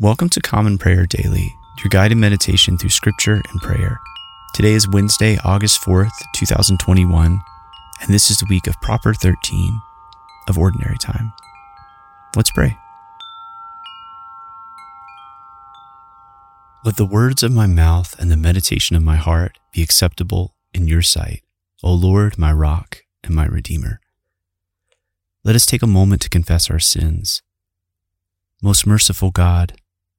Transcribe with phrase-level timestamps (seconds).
[0.00, 3.98] Welcome to Common Prayer Daily, your guided meditation through scripture and prayer.
[4.54, 7.42] Today is Wednesday, August 4th, 2021,
[8.00, 9.80] and this is the week of Proper 13
[10.46, 11.32] of Ordinary Time.
[12.36, 12.78] Let's pray.
[16.84, 20.86] Let the words of my mouth and the meditation of my heart be acceptable in
[20.86, 21.42] your sight,
[21.82, 23.98] O Lord, my rock and my redeemer.
[25.42, 27.42] Let us take a moment to confess our sins.
[28.62, 29.74] Most merciful God,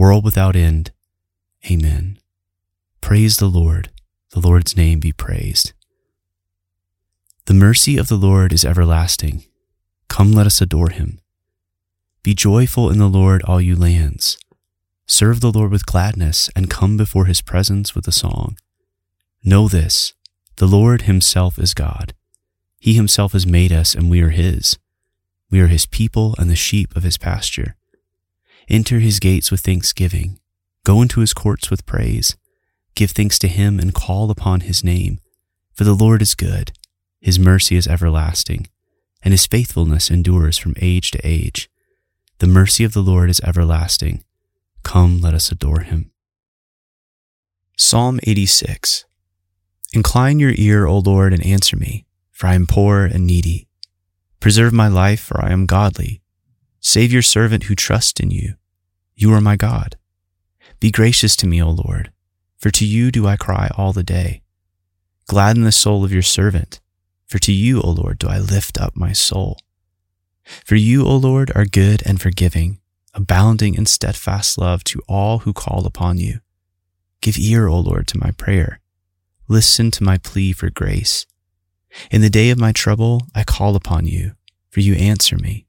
[0.00, 0.92] world without end.
[1.70, 2.18] Amen.
[3.02, 3.90] Praise the Lord.
[4.30, 5.74] The Lord's name be praised.
[7.44, 9.44] The mercy of the Lord is everlasting.
[10.08, 11.20] Come, let us adore him.
[12.22, 14.38] Be joyful in the Lord, all you lands.
[15.06, 18.56] Serve the Lord with gladness and come before his presence with a song.
[19.44, 20.14] Know this
[20.56, 22.14] the Lord himself is God.
[22.78, 24.78] He himself has made us, and we are his.
[25.50, 27.76] We are his people and the sheep of his pasture.
[28.70, 30.38] Enter his gates with thanksgiving.
[30.84, 32.36] Go into his courts with praise.
[32.94, 35.18] Give thanks to him and call upon his name.
[35.74, 36.70] For the Lord is good.
[37.20, 38.68] His mercy is everlasting,
[39.22, 41.68] and his faithfulness endures from age to age.
[42.38, 44.22] The mercy of the Lord is everlasting.
[44.84, 46.12] Come, let us adore him.
[47.76, 49.04] Psalm 86
[49.92, 53.66] Incline your ear, O Lord, and answer me, for I am poor and needy.
[54.38, 56.22] Preserve my life, for I am godly.
[56.78, 58.54] Save your servant who trusts in you.
[59.20, 59.98] You are my God.
[60.80, 62.10] Be gracious to me, O Lord,
[62.56, 64.40] for to you do I cry all the day.
[65.26, 66.80] Gladden the soul of your servant,
[67.26, 69.58] for to you, O Lord, do I lift up my soul.
[70.64, 72.80] For you, O Lord, are good and forgiving,
[73.12, 76.40] abounding in steadfast love to all who call upon you.
[77.20, 78.80] Give ear, O Lord, to my prayer.
[79.48, 81.26] Listen to my plea for grace.
[82.10, 84.32] In the day of my trouble, I call upon you,
[84.70, 85.66] for you answer me.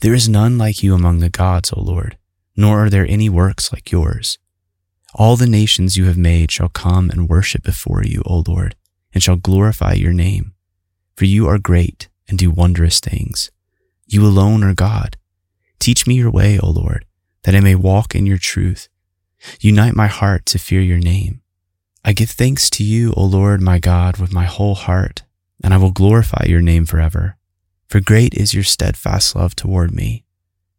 [0.00, 2.18] There is none like you among the gods, O Lord
[2.56, 4.38] nor are there any works like yours.
[5.14, 8.74] All the nations you have made shall come and worship before you, O Lord,
[9.14, 10.52] and shall glorify your name.
[11.16, 13.50] For you are great and do wondrous things.
[14.06, 15.16] You alone are God.
[15.78, 17.06] Teach me your way, O Lord,
[17.44, 18.88] that I may walk in your truth.
[19.60, 21.40] Unite my heart to fear your name.
[22.04, 25.22] I give thanks to you, O Lord my God, with my whole heart,
[25.64, 27.36] and I will glorify your name forever.
[27.88, 30.25] For great is your steadfast love toward me.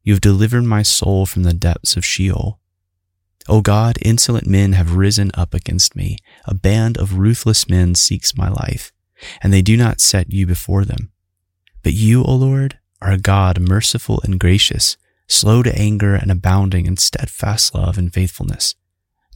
[0.07, 2.61] You have delivered my soul from the depths of Sheol.
[3.49, 6.17] O God, insolent men have risen up against me.
[6.45, 8.93] A band of ruthless men seeks my life,
[9.43, 11.11] and they do not set you before them.
[11.83, 14.95] But you, O Lord, are a God merciful and gracious,
[15.27, 18.75] slow to anger and abounding in steadfast love and faithfulness.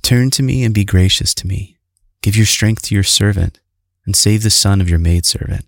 [0.02, 1.80] Turn to me and be gracious to me.
[2.22, 3.60] Give your strength to your servant,
[4.06, 5.66] and save the son of your maidservant.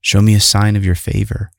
[0.00, 1.50] Show me a sign of your favor,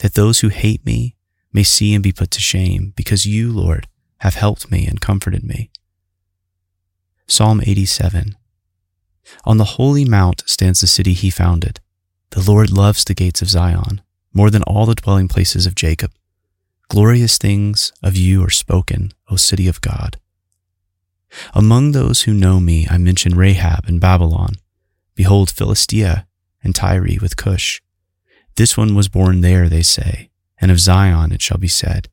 [0.00, 1.16] that those who hate me
[1.52, 3.88] may see and be put to shame, because you, Lord,
[4.18, 5.70] have helped me and comforted me.
[7.26, 8.36] Psalm 87
[9.44, 11.80] On the holy mount stands the city he founded.
[12.30, 14.00] The Lord loves the gates of Zion
[14.32, 16.12] more than all the dwelling places of Jacob.
[16.88, 20.18] Glorious things of you are spoken, O city of God.
[21.54, 24.54] Among those who know me, I mention Rahab and Babylon.
[25.14, 26.26] Behold, Philistia
[26.62, 27.80] and Tyre with Cush.
[28.56, 30.29] This one was born there, they say
[30.60, 32.08] and of Zion it shall be said,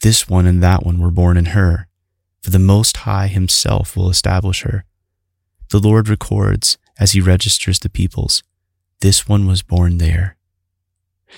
[0.00, 1.88] This one and that one were born in her,
[2.42, 4.84] for the Most High himself will establish her.
[5.70, 8.42] The Lord records as he registers the peoples,
[9.00, 10.36] This one was born there.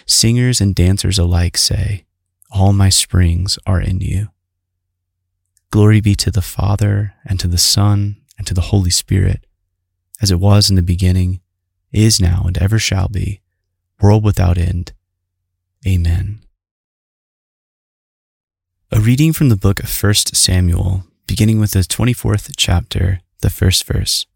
[0.05, 2.05] Singers and dancers alike say,
[2.51, 4.29] All my springs are in you.
[5.71, 9.47] Glory be to the Father, and to the Son, and to the Holy Spirit,
[10.21, 11.41] as it was in the beginning,
[11.93, 13.41] is now, and ever shall be,
[14.01, 14.93] world without end.
[15.85, 16.41] Amen.
[18.93, 23.85] A reading from the book of 1 Samuel, beginning with the 24th chapter, the first
[23.85, 24.27] verse.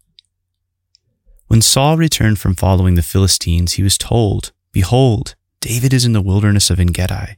[1.47, 6.21] When Saul returned from following the Philistines, he was told, Behold, David is in the
[6.21, 7.37] wilderness of Engedi.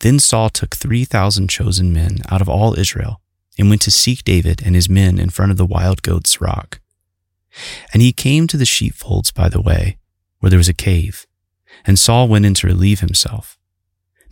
[0.00, 3.20] Then Saul took 3,000 chosen men out of all Israel
[3.58, 6.80] and went to seek David and his men in front of the wild goats rock.
[7.92, 9.96] And he came to the sheepfolds by the way,
[10.40, 11.26] where there was a cave,
[11.86, 13.58] and Saul went in to relieve himself.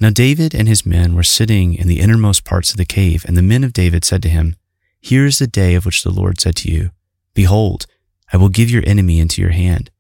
[0.01, 3.37] Now David and his men were sitting in the innermost parts of the cave, and
[3.37, 4.57] the men of David said to him,
[5.01, 6.91] Here is the day of which the Lord said to you,
[7.33, 7.87] Behold,
[8.33, 9.91] I will give your enemy into your hand,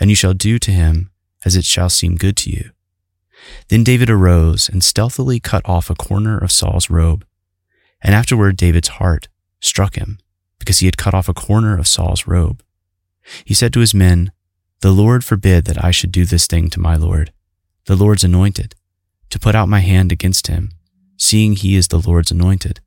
[0.00, 1.10] and you shall do to him
[1.44, 2.70] as it shall seem good to you.
[3.68, 7.26] Then David arose and stealthily cut off a corner of Saul's robe.
[8.02, 9.28] And afterward David's heart
[9.60, 10.18] struck him,
[10.58, 12.62] because he had cut off a corner of Saul's robe.
[13.44, 14.32] He said to his men,
[14.84, 17.32] The Lord forbid that I should do this thing to my Lord,
[17.86, 18.74] the Lord's anointed
[19.30, 20.72] to put out my hand against him,
[21.16, 22.82] seeing he is the Lord's anointed.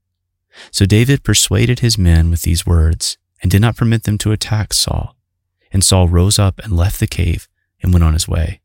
[0.70, 4.74] So David persuaded his men with these words, and did not permit them to attack
[4.74, 5.16] Saul.
[5.72, 7.48] And Saul rose up and left the cave
[7.82, 8.62] and went on his way.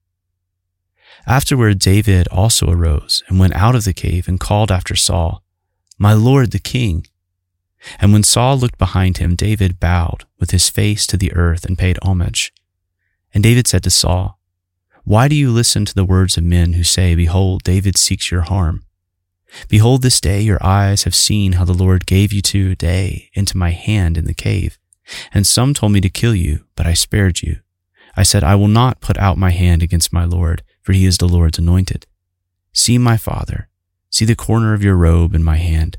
[1.26, 5.42] Afterward, David also arose and went out of the cave and called after Saul,
[5.96, 7.06] My Lord the king.
[7.98, 11.78] And when Saul looked behind him, David bowed with his face to the earth and
[11.78, 12.52] paid homage.
[13.34, 14.38] And David said to Saul,
[15.04, 18.42] why do you listen to the words of men who say, Behold, David seeks your
[18.42, 18.84] harm?
[19.68, 23.70] Behold, this day your eyes have seen how the Lord gave you today into my
[23.70, 24.78] hand in the cave.
[25.34, 27.58] And some told me to kill you, but I spared you.
[28.16, 31.18] I said, I will not put out my hand against my Lord, for he is
[31.18, 32.06] the Lord's anointed.
[32.72, 33.68] See, my father,
[34.08, 35.98] see the corner of your robe in my hand.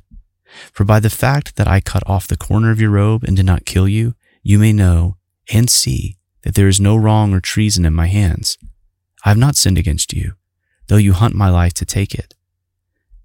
[0.71, 3.45] For by the fact that I cut off the corner of your robe and did
[3.45, 5.17] not kill you, you may know
[5.51, 8.57] and see that there is no wrong or treason in my hands.
[9.25, 10.33] I have not sinned against you,
[10.87, 12.35] though you hunt my life to take it.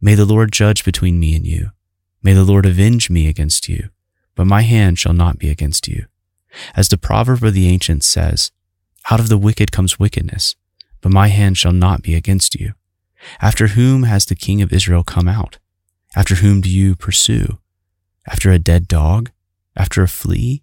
[0.00, 1.70] May the Lord judge between me and you.
[2.23, 3.91] May the Lord avenge me against you,
[4.35, 6.06] but my hand shall not be against you.
[6.76, 8.53] As the proverb of the ancients says,
[9.11, 10.56] Out of the wicked comes wickedness,
[11.00, 12.75] but my hand shall not be against you.
[13.41, 15.59] After whom has the king of Israel come out?
[16.14, 17.59] After whom do you pursue?
[18.26, 19.31] After a dead dog?
[19.76, 20.62] After a flea?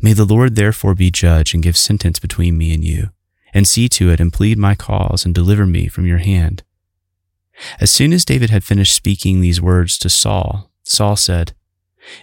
[0.00, 3.10] May the Lord therefore be judge and give sentence between me and you
[3.52, 6.62] and see to it and plead my cause and deliver me from your hand.
[7.80, 11.52] As soon as David had finished speaking these words to Saul, Saul said,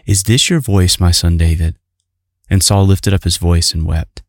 [0.06, 1.78] Is this your voice, my son David?
[2.50, 4.24] And Saul lifted up his voice and wept.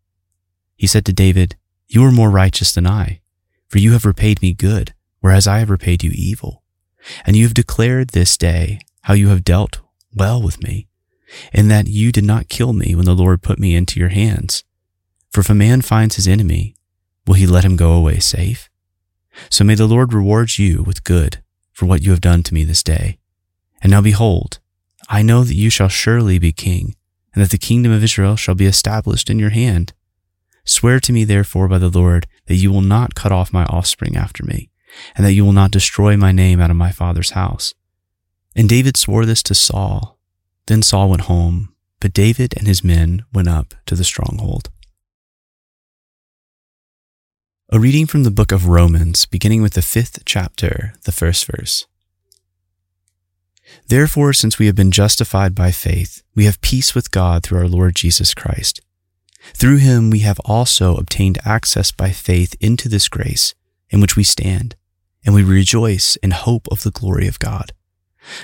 [0.76, 1.56] He said to David,
[1.88, 3.21] You are more righteous than I,
[3.69, 6.62] for you have repaid me good, whereas I have repaid you evil.
[7.25, 9.81] And you have declared this day how you have dealt
[10.15, 10.88] well with me,
[11.53, 14.65] in that you did not kill me when the Lord put me into your hands.
[15.31, 16.75] For if a man finds his enemy,
[17.27, 18.69] Will he let him go away safe?
[19.50, 21.43] So may the Lord reward you with good
[21.73, 23.19] for what you have done to me this day.
[23.82, 24.59] And now behold,
[25.09, 26.97] I know that you shall surely be king,
[27.33, 29.93] and that the kingdom of Israel shall be established in your hand.
[30.65, 34.17] Swear to me therefore by the Lord that you will not cut off my offspring
[34.17, 34.71] after me,
[35.17, 37.75] and that you will not destroy my name out of my father's house.
[38.56, 40.19] And David swore this to Saul.
[40.70, 44.70] Then Saul went home, but David and his men went up to the stronghold.
[47.70, 51.88] A reading from the book of Romans, beginning with the fifth chapter, the first verse.
[53.88, 57.66] Therefore, since we have been justified by faith, we have peace with God through our
[57.66, 58.80] Lord Jesus Christ.
[59.54, 63.56] Through him we have also obtained access by faith into this grace
[63.90, 64.76] in which we stand,
[65.26, 67.73] and we rejoice in hope of the glory of God.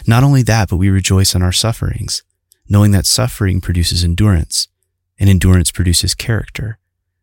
[0.06, 2.22] Not only that, but we rejoice in our sufferings,
[2.68, 4.68] knowing that suffering produces endurance,
[5.18, 6.78] and endurance produces character,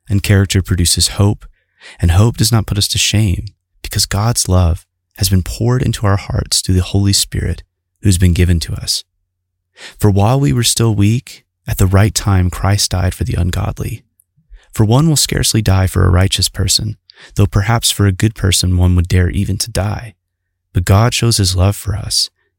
[0.09, 1.45] and character produces hope,
[1.99, 3.45] and hope does not put us to shame
[3.81, 4.85] because God's love
[5.17, 7.63] has been poured into our hearts through the Holy Spirit
[8.01, 9.03] who has been given to us.
[9.99, 14.03] For while we were still weak, at the right time Christ died for the ungodly.
[14.73, 16.97] For one will scarcely die for a righteous person,
[17.35, 20.15] though perhaps for a good person one would dare even to die.
[20.73, 22.29] But God shows his love for us,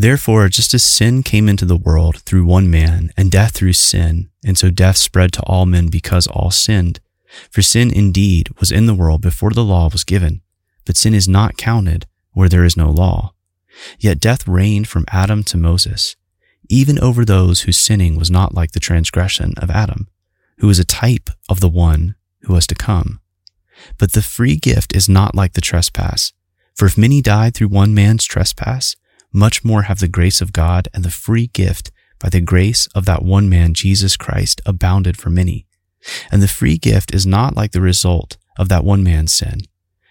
[0.00, 4.30] Therefore, just as sin came into the world through one man, and death through sin,
[4.42, 7.00] and so death spread to all men because all sinned,
[7.50, 10.40] for sin indeed was in the world before the law was given,
[10.86, 13.34] but sin is not counted where there is no law.
[13.98, 16.16] Yet death reigned from Adam to Moses,
[16.70, 20.08] even over those whose sinning was not like the transgression of Adam,
[20.60, 22.14] who is a type of the one
[22.44, 23.20] who was to come.
[23.98, 26.32] But the free gift is not like the trespass.
[26.74, 28.96] For if many died through one man's trespass,
[29.32, 33.06] much more have the grace of God and the free gift by the grace of
[33.06, 35.66] that one man, Jesus Christ, abounded for many.
[36.30, 39.60] And the free gift is not like the result of that one man's sin.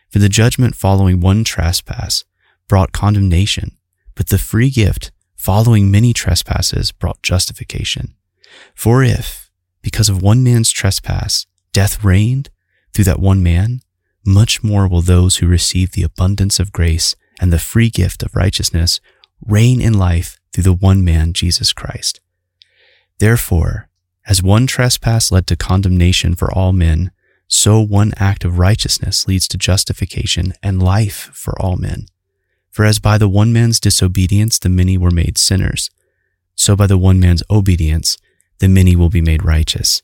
[0.09, 2.23] For the judgment following one trespass
[2.67, 3.77] brought condemnation,
[4.15, 8.15] but the free gift following many trespasses brought justification.
[8.75, 12.49] For if, because of one man's trespass, death reigned
[12.93, 13.81] through that one man,
[14.25, 18.35] much more will those who receive the abundance of grace and the free gift of
[18.35, 18.99] righteousness
[19.45, 22.19] reign in life through the one man, Jesus Christ.
[23.19, 23.89] Therefore,
[24.27, 27.11] as one trespass led to condemnation for all men,
[27.47, 32.05] so one act of righteousness leads to justification and life for all men.
[32.69, 35.89] For as by the one man's disobedience the many were made sinners,
[36.55, 38.17] so by the one man's obedience
[38.59, 40.03] the many will be made righteous.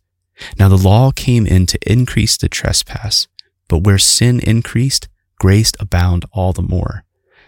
[0.58, 3.28] Now the law came in to increase the trespass,
[3.68, 7.04] but where sin increased, grace abound all the more,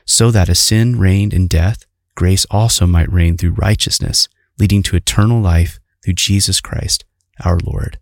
[0.08, 1.86] so that as sin reigned in death,
[2.16, 7.04] grace also might reign through righteousness, leading to eternal life through Jesus Christ,
[7.44, 8.00] our Lord.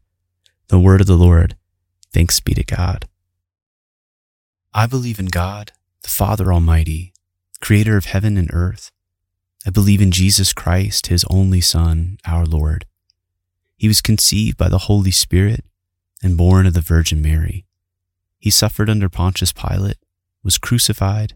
[0.68, 1.58] The word of the Lord.
[2.14, 3.08] Thanks be to God.
[4.74, 5.72] I believe in God,
[6.04, 7.12] the Father Almighty,
[7.60, 8.92] creator of heaven and earth.
[9.66, 12.86] I believe in Jesus Christ, his only Son, our Lord.
[13.78, 15.66] He was conceived by the Holy Spirit
[16.22, 17.66] and born of the Virgin Mary.
[18.38, 19.98] He suffered under Pontius Pilate,
[20.44, 21.36] was crucified,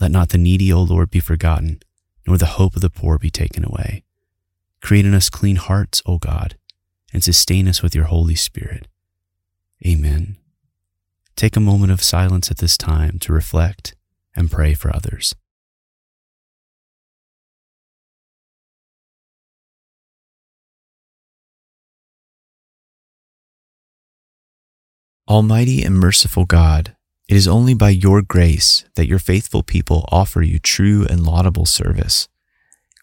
[0.00, 1.80] Let not the needy, O Lord, be forgotten,
[2.26, 4.02] nor the hope of the poor be taken away.
[4.80, 6.56] Create in us clean hearts, O God,
[7.12, 8.88] and sustain us with your Holy Spirit.
[9.86, 10.38] Amen.
[11.36, 13.94] Take a moment of silence at this time to reflect
[14.34, 15.34] and pray for others.
[25.28, 26.96] Almighty and merciful God,
[27.30, 31.64] it is only by your grace that your faithful people offer you true and laudable
[31.64, 32.26] service.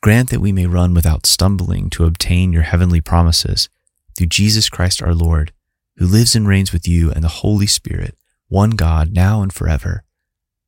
[0.02, 3.70] Grant that we may run without stumbling to obtain your heavenly promises
[4.18, 5.54] through Jesus Christ our Lord,
[5.96, 8.18] who lives and reigns with you and the Holy Spirit,
[8.50, 10.04] one God, now and forever.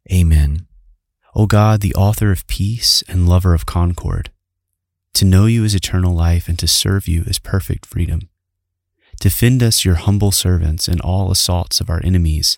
[0.10, 0.66] Amen.
[1.36, 4.32] O God, the author of peace and lover of concord,
[5.16, 8.30] to know you is eternal life and to serve you is perfect freedom.
[9.20, 12.58] Defend us, your humble servants, in all assaults of our enemies,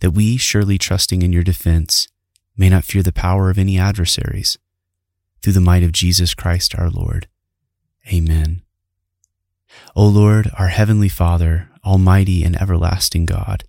[0.00, 2.08] that we, surely trusting in your defense,
[2.56, 4.58] may not fear the power of any adversaries.
[5.42, 7.28] Through the might of Jesus Christ our Lord.
[8.12, 8.62] Amen.
[9.94, 13.64] O Lord, our heavenly Father, almighty and everlasting God,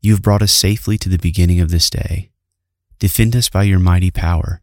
[0.00, 2.30] you have brought us safely to the beginning of this day.
[2.98, 4.60] Defend us by your mighty power,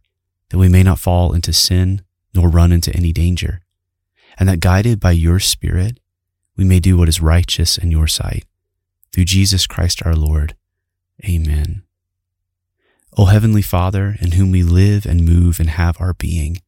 [0.50, 2.02] that we may not fall into sin
[2.34, 3.60] nor run into any danger,
[4.38, 6.00] and that guided by your Spirit,
[6.56, 8.44] we may do what is righteous in your sight.
[9.12, 10.54] Through Jesus Christ our Lord.
[11.24, 11.82] Amen.
[13.16, 16.58] O Heavenly Father, in whom we live and move and have our being,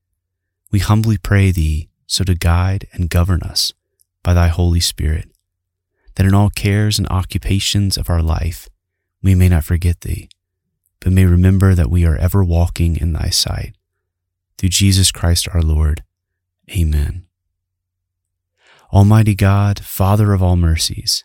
[0.72, 3.72] we humbly pray Thee so to guide and govern us
[4.22, 5.30] by Thy Holy Spirit,
[6.16, 8.68] that in all cares and occupations of our life
[9.22, 10.28] we may not forget Thee,
[10.98, 13.76] but may remember that we are ever walking in Thy sight.
[14.58, 16.02] Through Jesus Christ our Lord.
[16.70, 17.26] Amen.
[18.92, 21.24] Almighty God, Father of all mercies,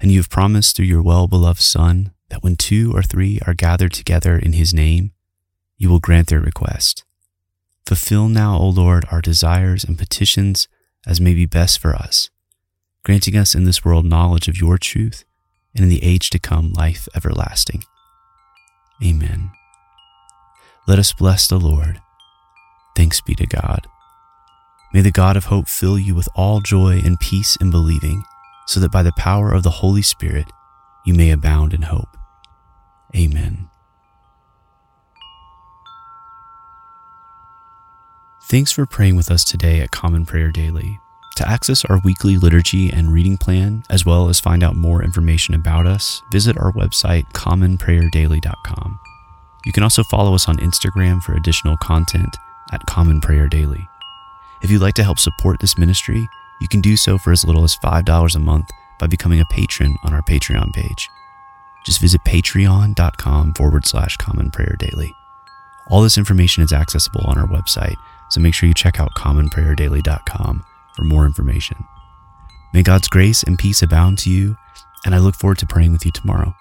[0.00, 3.54] And you have promised through your well beloved Son that when two or three are
[3.54, 5.12] gathered together in his name,
[5.76, 7.04] you will grant their request.
[7.86, 10.68] Fulfill now, O Lord, our desires and petitions
[11.06, 12.30] as may be best for us,
[13.04, 15.24] granting us in this world knowledge of your truth
[15.74, 17.84] and in the age to come life everlasting.
[19.04, 19.50] Amen.
[20.86, 22.00] Let us bless the Lord.
[22.96, 23.86] Thanks be to God.
[24.92, 28.22] May the God of hope fill you with all joy and peace in believing,
[28.66, 30.50] so that by the power of the Holy Spirit
[31.04, 32.16] you may abound in hope.
[33.14, 33.68] Amen.
[38.42, 40.98] Thanks for praying with us today at Common Prayer Daily.
[41.36, 45.54] To access our weekly liturgy and reading plan, as well as find out more information
[45.54, 49.00] about us, visit our website, commonprayerdaily.com.
[49.64, 52.36] You can also follow us on Instagram for additional content
[52.70, 53.88] at Common Prayer Daily.
[54.62, 56.28] If you'd like to help support this ministry,
[56.60, 59.96] you can do so for as little as $5 a month by becoming a patron
[60.04, 61.08] on our Patreon page.
[61.84, 65.12] Just visit patreon.com forward slash common prayer daily.
[65.90, 67.96] All this information is accessible on our website,
[68.30, 70.64] so make sure you check out commonprayerdaily.com
[70.94, 71.84] for more information.
[72.72, 74.56] May God's grace and peace abound to you,
[75.04, 76.54] and I look forward to praying with you tomorrow.